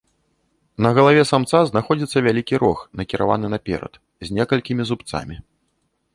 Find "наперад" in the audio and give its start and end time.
3.55-3.93